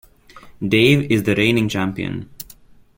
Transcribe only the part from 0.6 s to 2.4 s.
Dave is the reigning champion.